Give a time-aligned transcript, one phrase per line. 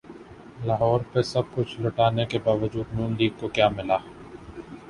[0.65, 3.97] لاہور پہ سب کچھ لٹانے کے باوجود ن لیگ کو کیا ملا؟